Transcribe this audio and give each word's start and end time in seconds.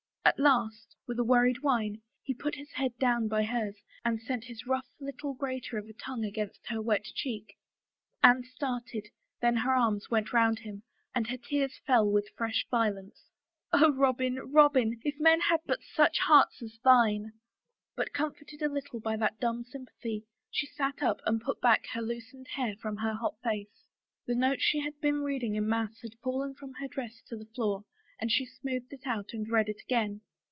At 0.23 0.37
last 0.39 0.95
with 1.07 1.17
a 1.17 1.23
worried 1.23 1.63
whine, 1.63 2.03
he 2.21 2.35
put 2.35 2.53
his 2.53 2.71
head 2.73 2.95
down 2.99 3.27
by 3.27 3.41
hers 3.43 3.75
and 4.05 4.21
sent 4.21 4.43
his 4.43 4.67
rough 4.67 4.85
little 4.99 5.33
grater 5.33 5.79
of 5.79 5.87
a 5.89 5.93
tongue 5.93 6.23
against 6.23 6.67
her 6.67 6.79
wet 6.79 7.05
cheek. 7.05 7.57
12 8.19 8.21
A 8.21 8.27
BROKEN 8.27 8.37
BETROTHAL 8.37 8.37
Anne 8.37 8.55
started, 8.77 9.07
then 9.41 9.55
her 9.57 9.73
arms 9.73 10.11
went 10.11 10.31
round 10.31 10.59
him, 10.59 10.83
and 11.15 11.25
her 11.27 11.37
tears 11.37 11.81
fell 11.87 12.07
with 12.07 12.29
fresh 12.37 12.67
violence. 12.69 13.29
"Oh, 13.73 13.91
Robin, 13.93 14.35
Robin— 14.51 15.01
if 15.03 15.19
men 15.19 15.41
had 15.41 15.61
but 15.65 15.79
such 15.81 16.19
hearts 16.19 16.61
as 16.61 16.77
thine 16.83 17.33
—"But 17.97 18.13
comforted 18.13 18.61
a 18.61 18.69
little 18.69 18.99
by 18.99 19.17
that 19.17 19.39
dumb 19.39 19.65
s)rmpathy, 19.73 20.25
she 20.51 20.67
sat 20.67 21.01
up 21.01 21.21
and 21.25 21.41
put 21.41 21.59
back 21.61 21.87
the 21.95 21.99
loosened 21.99 22.47
hair 22.49 22.75
from 22.79 22.97
her 22.97 23.15
hot 23.15 23.37
face. 23.43 23.87
The 24.27 24.35
note 24.35 24.61
she 24.61 24.81
had 24.81 25.01
been 25.01 25.23
reading 25.23 25.55
in 25.55 25.67
mass 25.67 26.01
had 26.03 26.13
fallen 26.21 26.53
from 26.53 26.73
her 26.75 26.87
dress 26.87 27.23
to 27.29 27.35
the 27.35 27.47
floor 27.55 27.85
and 28.19 28.31
she 28.31 28.45
smoothed 28.45 28.93
it 28.93 29.07
out 29.07 29.29
and 29.33 29.49
read 29.49 29.67
it 29.67 29.81
again. 29.81 30.21